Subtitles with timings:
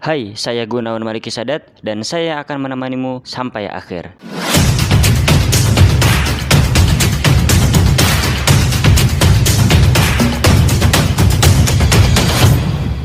[0.00, 4.16] Hai, saya Gunawan Mariki Sadat dan saya akan menemanimu sampai akhir.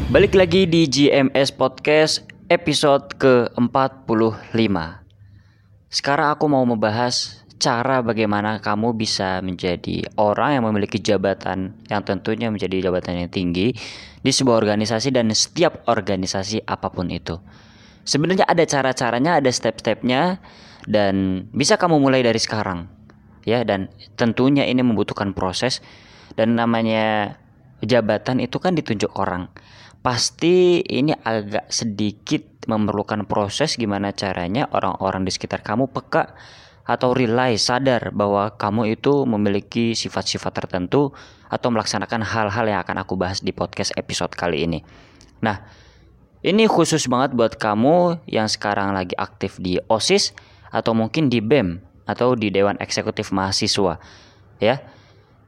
[0.08, 4.75] Balik lagi di GMS Podcast episode ke-45.
[5.91, 12.54] Sekarang aku mau membahas cara bagaimana kamu bisa menjadi orang yang memiliki jabatan yang tentunya
[12.54, 13.73] menjadi jabatan yang tinggi
[14.21, 17.41] di sebuah organisasi dan setiap organisasi apa pun itu.
[18.05, 20.38] Sebenarnya ada cara-caranya, ada step-stepnya
[20.85, 22.85] dan bisa kamu mulai dari sekarang.
[23.45, 25.82] Ya, dan tentunya ini membutuhkan proses
[26.38, 27.38] dan namanya
[27.82, 29.49] jabatan itu kan ditunjuk orang
[30.05, 36.38] pasti ini agak sedikit memerlukan proses gimana caranya orang-orang di sekitar kamu peka
[36.85, 41.09] atau realize sadar bahwa kamu itu memiliki sifat-sifat tertentu
[41.49, 44.80] atau melaksanakan hal-hal yang akan aku bahas di podcast episode kali ini.
[45.41, 45.66] Nah,
[46.45, 50.38] ini khusus banget buat kamu yang sekarang lagi aktif di OSIS
[50.70, 53.98] atau mungkin di BEM atau di Dewan Eksekutif Mahasiswa.
[54.62, 54.85] Ya,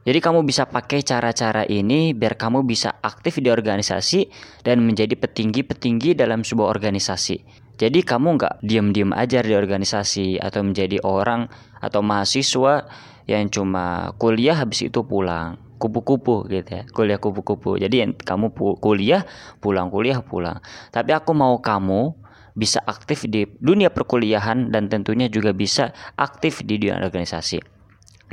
[0.08, 4.32] jadi kamu bisa pakai cara-cara ini biar kamu bisa aktif di organisasi
[4.64, 7.67] dan menjadi petinggi-petinggi dalam sebuah organisasi.
[7.78, 11.46] Jadi kamu nggak diem-diem aja di organisasi atau menjadi orang
[11.78, 12.90] atau mahasiswa
[13.30, 17.78] yang cuma kuliah habis itu pulang kupu-kupu gitu ya kuliah kupu-kupu.
[17.78, 18.50] Jadi kamu
[18.82, 19.22] kuliah
[19.62, 20.58] pulang kuliah pulang.
[20.90, 22.18] Tapi aku mau kamu
[22.58, 27.62] bisa aktif di dunia perkuliahan dan tentunya juga bisa aktif di dunia organisasi.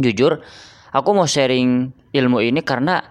[0.02, 0.42] Jujur
[0.96, 3.04] Aku mau sharing ilmu ini karena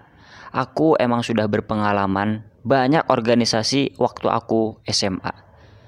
[0.49, 5.44] aku emang sudah berpengalaman banyak organisasi waktu aku SMA.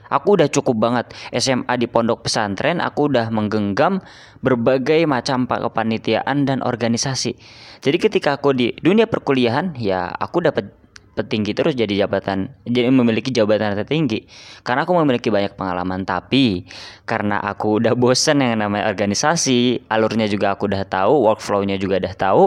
[0.08, 1.12] Aku udah cukup banget.
[1.36, 4.00] SMA di pondok pesantren, aku udah menggenggam
[4.40, 7.36] berbagai macam kepanitiaan dan organisasi.
[7.84, 10.72] Jadi ketika aku di dunia perkuliahan, ya aku dapat
[11.18, 14.30] petinggi terus jadi jabatan jadi memiliki jabatan tertinggi.
[14.62, 16.06] Karena aku memiliki banyak pengalaman.
[16.06, 16.70] Tapi
[17.10, 22.14] karena aku udah bosen yang namanya organisasi alurnya juga aku udah tahu workflownya juga udah
[22.14, 22.44] tahu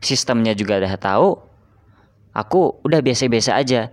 [0.00, 1.28] sistemnya juga udah tahu
[2.36, 3.88] aku udah biasa-biasa aja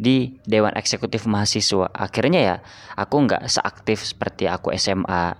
[0.00, 1.92] di Dewan Eksekutif Mahasiswa.
[1.92, 2.56] Akhirnya ya
[2.96, 5.36] aku nggak seaktif seperti aku SMA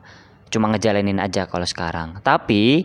[0.53, 2.21] cuma ngejalanin aja kalau sekarang.
[2.21, 2.85] Tapi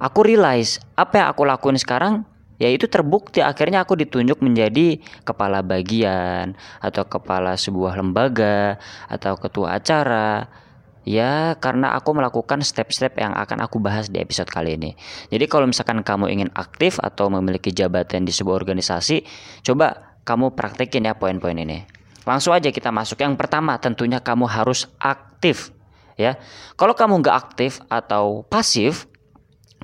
[0.00, 2.24] aku realize apa yang aku lakuin sekarang
[2.56, 3.44] ya itu terbukti.
[3.44, 10.48] Akhirnya aku ditunjuk menjadi kepala bagian atau kepala sebuah lembaga atau ketua acara.
[11.04, 14.96] Ya karena aku melakukan step-step yang akan aku bahas di episode kali ini.
[15.28, 19.20] Jadi kalau misalkan kamu ingin aktif atau memiliki jabatan di sebuah organisasi
[19.68, 21.84] coba kamu praktekin ya poin-poin ini.
[22.24, 23.20] Langsung aja kita masuk.
[23.20, 25.70] Yang pertama tentunya kamu harus aktif
[26.16, 26.40] ya.
[26.74, 29.06] Kalau kamu nggak aktif atau pasif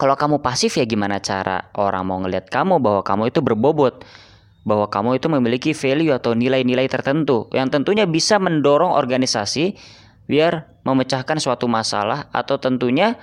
[0.01, 4.01] kalau kamu pasif ya gimana cara orang mau ngelihat kamu bahwa kamu itu berbobot,
[4.65, 9.77] bahwa kamu itu memiliki value atau nilai-nilai tertentu yang tentunya bisa mendorong organisasi
[10.25, 13.21] biar memecahkan suatu masalah atau tentunya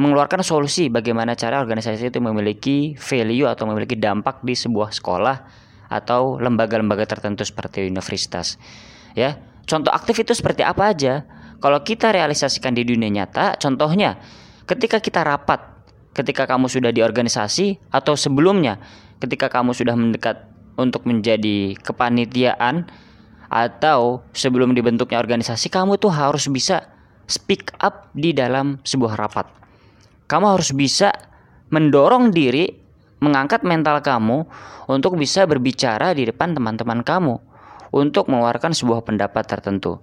[0.00, 5.36] mengeluarkan solusi bagaimana cara organisasi itu memiliki value atau memiliki dampak di sebuah sekolah
[5.88, 8.60] atau lembaga-lembaga tertentu seperti universitas.
[9.16, 11.24] Ya, contoh aktif itu seperti apa aja?
[11.58, 14.20] Kalau kita realisasikan di dunia nyata, contohnya
[14.68, 15.58] ketika kita rapat,
[16.14, 18.78] ketika kamu sudah di organisasi atau sebelumnya
[19.18, 20.46] ketika kamu sudah mendekat
[20.78, 22.86] untuk menjadi kepanitiaan
[23.50, 26.86] atau sebelum dibentuknya organisasi kamu tuh harus bisa
[27.26, 29.46] speak up di dalam sebuah rapat.
[30.30, 31.10] Kamu harus bisa
[31.72, 32.68] mendorong diri,
[33.18, 34.46] mengangkat mental kamu
[34.86, 37.38] untuk bisa berbicara di depan teman-teman kamu
[37.90, 39.98] untuk mengeluarkan sebuah pendapat tertentu.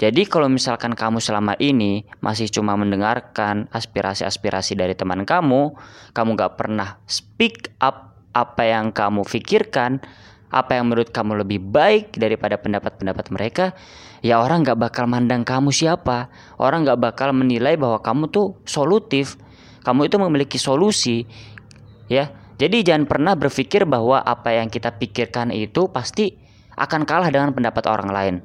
[0.00, 5.76] Jadi kalau misalkan kamu selama ini masih cuma mendengarkan aspirasi-aspirasi dari teman kamu,
[6.10, 10.00] kamu gak pernah speak up apa yang kamu pikirkan,
[10.50, 13.64] apa yang menurut kamu lebih baik daripada pendapat-pendapat mereka,
[14.24, 16.32] ya orang gak bakal mandang kamu siapa.
[16.58, 19.38] Orang gak bakal menilai bahwa kamu tuh solutif,
[19.86, 21.28] kamu itu memiliki solusi,
[22.10, 22.32] ya.
[22.62, 26.38] Jadi jangan pernah berpikir bahwa apa yang kita pikirkan itu pasti
[26.78, 28.36] akan kalah dengan pendapat orang lain.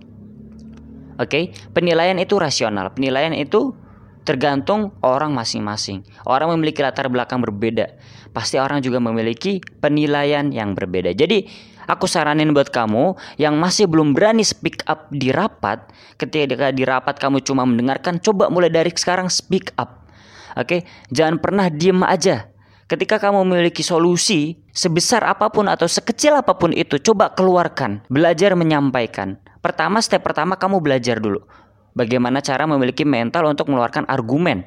[1.22, 1.44] Oke, okay?
[1.70, 2.90] penilaian itu rasional.
[2.98, 3.78] Penilaian itu
[4.26, 6.02] tergantung orang masing-masing.
[6.26, 7.94] Orang memiliki latar belakang berbeda.
[8.34, 11.14] Pasti orang juga memiliki penilaian yang berbeda.
[11.14, 11.46] Jadi,
[11.86, 17.22] aku saranin buat kamu yang masih belum berani speak up di rapat, ketika di rapat
[17.22, 20.10] kamu cuma mendengarkan, coba mulai dari sekarang speak up.
[20.58, 20.80] Oke, okay?
[21.14, 22.57] jangan pernah diem aja.
[22.88, 28.56] Ketika kamu memiliki solusi sebesar apa pun atau sekecil apa pun itu, coba keluarkan, belajar
[28.56, 29.36] menyampaikan.
[29.60, 31.44] Pertama, step pertama kamu belajar dulu.
[31.92, 34.64] Bagaimana cara memiliki mental untuk mengeluarkan argumen,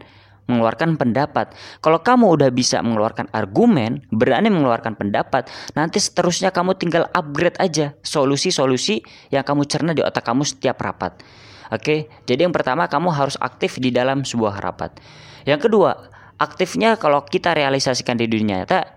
[0.53, 1.57] mengeluarkan pendapat.
[1.81, 7.97] Kalau kamu udah bisa mengeluarkan argumen, berani mengeluarkan pendapat, nanti seterusnya kamu tinggal upgrade aja
[8.05, 9.01] solusi-solusi
[9.33, 11.25] yang kamu cerna di otak kamu setiap rapat.
[11.73, 15.01] Oke, jadi yang pertama kamu harus aktif di dalam sebuah rapat.
[15.49, 18.89] Yang kedua, aktifnya kalau kita realisasikan di dunia nyata,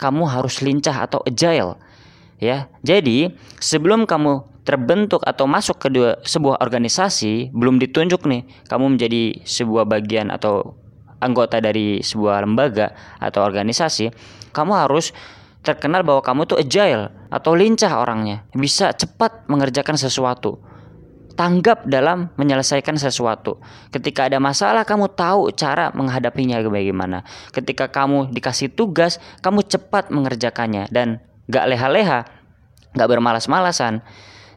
[0.00, 1.76] kamu harus lincah atau agile.
[2.40, 8.94] Ya, jadi sebelum kamu terbentuk atau masuk ke dua, sebuah organisasi belum ditunjuk nih kamu
[8.94, 10.76] menjadi sebuah bagian atau
[11.24, 14.12] anggota dari sebuah lembaga atau organisasi
[14.52, 15.16] kamu harus
[15.64, 20.60] terkenal bahwa kamu tuh agile atau lincah orangnya bisa cepat mengerjakan sesuatu
[21.38, 23.62] tanggap dalam menyelesaikan sesuatu
[23.94, 27.22] ketika ada masalah kamu tahu cara menghadapinya bagaimana
[27.54, 32.26] ketika kamu dikasih tugas kamu cepat mengerjakannya dan gak leha-leha
[32.98, 34.02] gak bermalas-malasan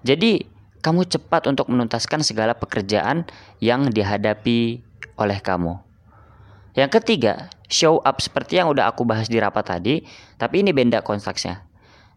[0.01, 0.49] jadi,
[0.81, 3.29] kamu cepat untuk menuntaskan segala pekerjaan
[3.61, 4.81] yang dihadapi
[5.13, 5.77] oleh kamu.
[6.73, 10.01] Yang ketiga, show up seperti yang udah aku bahas di rapat tadi,
[10.41, 11.61] tapi ini benda konteksnya.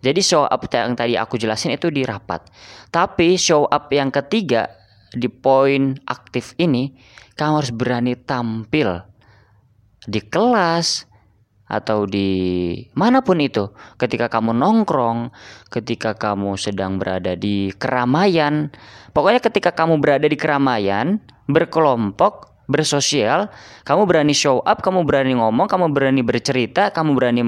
[0.04, 2.44] Jadi show up yang tadi aku jelasin itu di rapat.
[2.92, 4.68] Tapi show up yang ketiga
[5.16, 6.92] di poin aktif ini,
[7.40, 9.00] kamu harus berani tampil
[10.04, 11.08] di kelas,
[11.64, 15.32] atau di mana pun itu, ketika kamu nongkrong,
[15.72, 18.68] ketika kamu sedang berada di keramaian,
[19.16, 23.48] pokoknya ketika kamu berada di keramaian, berkelompok, bersosial,
[23.88, 27.42] kamu berani show up, kamu berani ngomong, kamu berani bercerita, kamu berani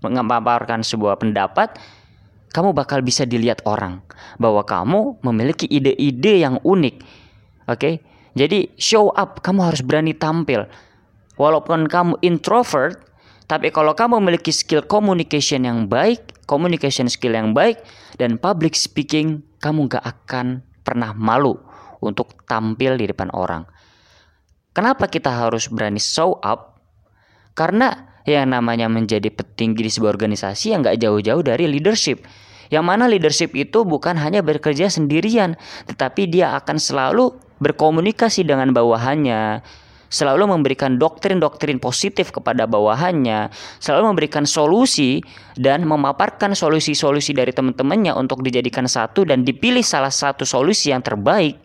[0.00, 1.76] mengaparkan sebuah pendapat,
[2.50, 4.02] kamu bakal bisa dilihat orang
[4.40, 6.96] bahwa kamu memiliki ide-ide yang unik.
[7.70, 7.78] Oke?
[7.78, 7.94] Okay?
[8.34, 10.66] Jadi show up, kamu harus berani tampil.
[11.34, 13.02] Walaupun kamu introvert,
[13.50, 17.82] tapi kalau kamu memiliki skill communication yang baik, communication skill yang baik,
[18.18, 21.58] dan public speaking, kamu gak akan pernah malu
[22.02, 23.66] untuk tampil di depan orang.
[24.70, 26.78] Kenapa kita harus berani show up?
[27.58, 32.24] Karena yang namanya menjadi petinggi di sebuah organisasi yang gak jauh-jauh dari leadership.
[32.70, 35.58] Yang mana leadership itu bukan hanya bekerja sendirian,
[35.90, 39.58] tetapi dia akan selalu berkomunikasi dengan bawahannya,
[40.10, 43.50] selalu memberikan doktrin-doktrin positif kepada bawahannya,
[43.82, 45.18] selalu memberikan solusi
[45.58, 51.58] dan memaparkan solusi-solusi dari teman-temannya untuk dijadikan satu dan dipilih salah satu solusi yang terbaik.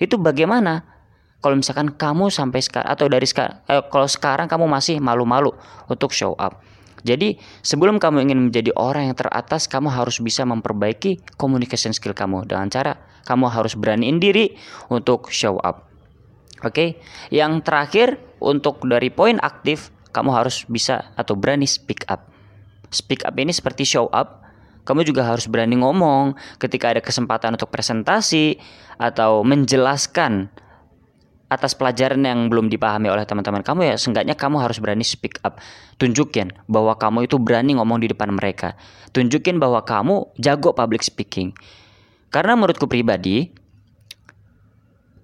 [0.00, 0.95] Itu bagaimana?
[1.40, 5.52] Kalau misalkan kamu sampai sekarang atau dari sekarang eh, kalau sekarang kamu masih malu-malu
[5.86, 6.64] untuk show up.
[7.06, 12.48] Jadi sebelum kamu ingin menjadi orang yang teratas, kamu harus bisa memperbaiki communication skill kamu
[12.50, 14.54] dengan cara kamu harus beraniin diri
[14.88, 15.90] untuk show up.
[16.64, 16.88] Oke, okay?
[17.34, 22.32] yang terakhir untuk dari poin aktif, kamu harus bisa atau berani speak up.
[22.88, 24.46] Speak up ini seperti show up.
[24.86, 28.56] Kamu juga harus berani ngomong ketika ada kesempatan untuk presentasi
[29.02, 30.46] atau menjelaskan
[31.46, 35.62] atas pelajaran yang belum dipahami oleh teman-teman kamu ya seenggaknya kamu harus berani speak up
[36.02, 38.74] tunjukin bahwa kamu itu berani ngomong di depan mereka
[39.14, 41.54] tunjukin bahwa kamu jago public speaking
[42.34, 43.54] karena menurutku pribadi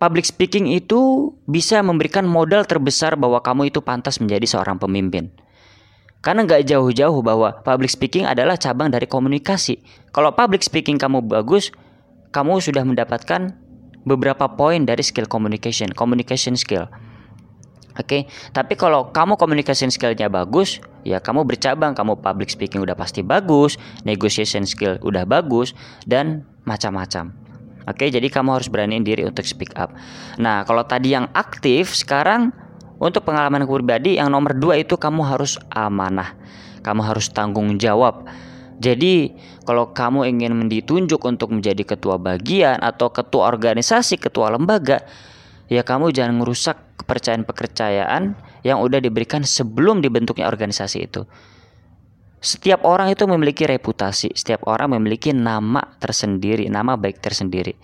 [0.03, 5.31] public speaking itu bisa memberikan modal terbesar bahwa kamu itu pantas menjadi seorang pemimpin.
[6.19, 9.79] Karena nggak jauh-jauh bahwa public speaking adalah cabang dari komunikasi.
[10.11, 11.71] Kalau public speaking kamu bagus,
[12.35, 13.55] kamu sudah mendapatkan
[14.03, 16.91] beberapa poin dari skill communication, communication skill.
[17.93, 18.23] Oke, okay?
[18.57, 23.77] tapi kalau kamu communication skillnya bagus, ya kamu bercabang, kamu public speaking udah pasti bagus,
[24.09, 25.77] negotiation skill udah bagus,
[26.09, 27.37] dan macam-macam.
[27.85, 29.93] Oke, jadi kamu harus beraniin diri untuk speak up.
[30.41, 32.49] Nah, kalau tadi yang aktif, sekarang
[33.03, 36.32] untuk pengalaman pribadi yang nomor dua itu kamu harus amanah.
[36.81, 38.25] Kamu harus tanggung jawab.
[38.82, 39.31] Jadi,
[39.62, 45.06] kalau kamu ingin ditunjuk untuk menjadi ketua bagian atau ketua organisasi, ketua lembaga,
[45.70, 48.34] ya kamu jangan merusak kepercayaan-kepercayaan
[48.67, 51.22] yang udah diberikan sebelum dibentuknya organisasi itu.
[52.43, 57.79] Setiap orang itu memiliki reputasi, setiap orang memiliki nama tersendiri, nama baik tersendiri.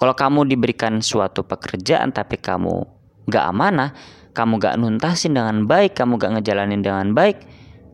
[0.00, 2.88] Kalau kamu diberikan suatu pekerjaan tapi kamu
[3.28, 3.92] gak amanah,
[4.32, 7.44] kamu gak nuntasin dengan baik, kamu gak ngejalanin dengan baik,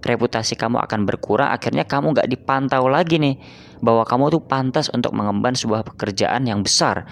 [0.04, 1.48] reputasi kamu akan berkurang.
[1.48, 3.40] Akhirnya kamu gak dipantau lagi nih
[3.80, 7.08] bahwa kamu tuh pantas untuk mengemban sebuah pekerjaan yang besar,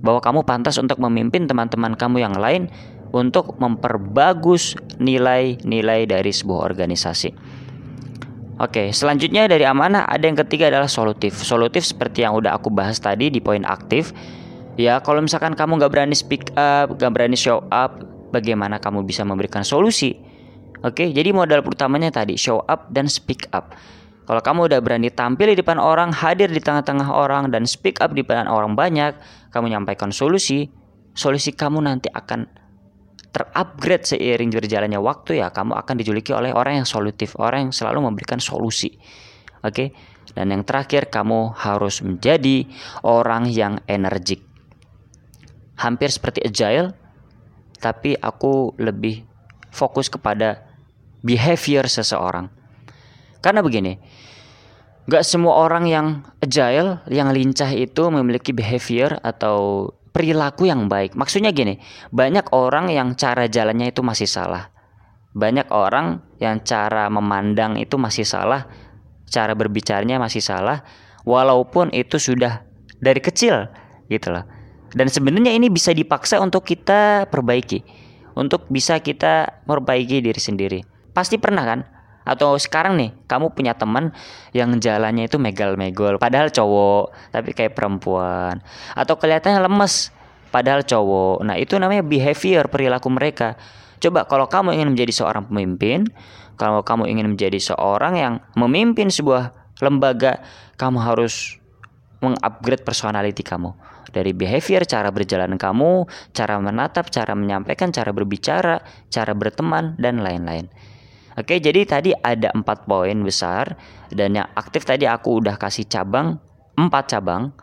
[0.00, 2.72] bahwa kamu pantas untuk memimpin teman-teman kamu yang lain
[3.14, 7.30] untuk memperbagus nilai-nilai dari sebuah organisasi.
[8.54, 11.34] Oke, selanjutnya dari amanah ada yang ketiga adalah solutif.
[11.42, 14.14] Solutif seperti yang udah aku bahas tadi di poin aktif.
[14.74, 19.22] Ya, kalau misalkan kamu nggak berani speak up, nggak berani show up, bagaimana kamu bisa
[19.22, 20.18] memberikan solusi?
[20.84, 23.72] Oke, jadi modal utamanya tadi show up dan speak up.
[24.28, 28.12] Kalau kamu udah berani tampil di depan orang, hadir di tengah-tengah orang, dan speak up
[28.12, 29.16] di depan orang banyak,
[29.48, 30.68] kamu nyampaikan solusi,
[31.16, 32.44] solusi kamu nanti akan
[33.34, 38.06] terupgrade seiring berjalannya waktu ya kamu akan dijuluki oleh orang yang solutif, orang yang selalu
[38.06, 38.94] memberikan solusi.
[39.64, 39.90] Oke.
[40.32, 42.64] Dan yang terakhir kamu harus menjadi
[43.04, 44.40] orang yang energik.
[45.80, 46.96] Hampir seperti agile
[47.76, 49.26] tapi aku lebih
[49.68, 50.63] fokus kepada
[51.24, 52.52] behavior seseorang.
[53.40, 53.96] Karena begini,
[55.04, 56.06] Gak semua orang yang
[56.40, 61.12] agile, yang lincah itu memiliki behavior atau perilaku yang baik.
[61.12, 61.76] Maksudnya gini,
[62.08, 64.72] banyak orang yang cara jalannya itu masih salah.
[65.36, 68.64] Banyak orang yang cara memandang itu masih salah,
[69.28, 70.80] cara berbicaranya masih salah,
[71.28, 72.64] walaupun itu sudah
[72.96, 73.68] dari kecil
[74.08, 74.48] gitu loh.
[74.96, 77.84] Dan sebenarnya ini bisa dipaksa untuk kita perbaiki,
[78.40, 80.93] untuk bisa kita perbaiki diri sendiri.
[81.14, 81.80] Pasti pernah kan?
[82.24, 84.10] Atau sekarang nih kamu punya teman
[84.56, 88.64] yang jalannya itu megal-megol padahal cowok tapi kayak perempuan.
[88.96, 90.08] Atau kelihatannya lemes
[90.48, 91.44] padahal cowok.
[91.44, 93.60] Nah itu namanya behavior perilaku mereka.
[94.00, 96.08] Coba kalau kamu ingin menjadi seorang pemimpin
[96.56, 99.52] kalau kamu ingin menjadi seorang yang memimpin sebuah
[99.82, 100.40] lembaga
[100.80, 101.58] kamu harus
[102.24, 103.76] mengupgrade personality kamu.
[104.14, 108.78] Dari behavior, cara berjalan kamu, cara menatap, cara menyampaikan, cara berbicara,
[109.10, 110.70] cara berteman, dan lain-lain.
[111.34, 113.74] Oke, jadi tadi ada empat poin besar
[114.14, 116.38] dan yang aktif tadi aku udah kasih cabang
[116.74, 117.54] empat cabang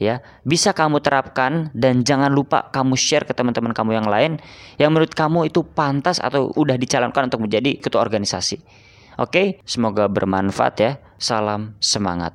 [0.00, 4.32] ya bisa kamu terapkan dan jangan lupa kamu share ke teman-teman kamu yang lain
[4.76, 8.60] yang menurut kamu itu pantas atau udah dicalonkan untuk menjadi ketua organisasi.
[9.14, 10.98] Oke, semoga bermanfaat ya.
[11.22, 12.22] Salam semangat.